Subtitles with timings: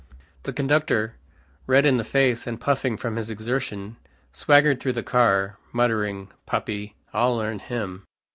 [0.41, 1.13] The conductor,
[1.67, 3.97] red in the face and puffing from his exertion,
[4.33, 8.03] swaggered through the car, muttering "Puppy, I'll learn him."